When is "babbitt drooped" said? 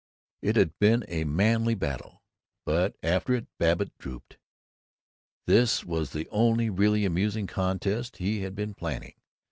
3.59-4.39